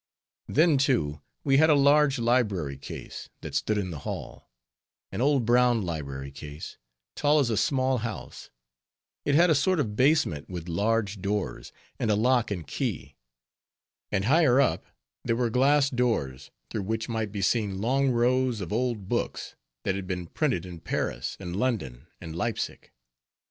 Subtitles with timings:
[0.47, 4.49] Then, too, we had a large library case, that stood in the hall;
[5.11, 6.79] an old brown library case,
[7.15, 8.49] tall as a small house;
[9.25, 13.15] it had a sort of basement, with large doors, and a lock and key;
[14.11, 14.87] and higher up,
[15.23, 19.93] there were glass doors, through which might be seen long rows of old books, that
[19.93, 22.91] had been printed in Paris, and London, and Leipsic.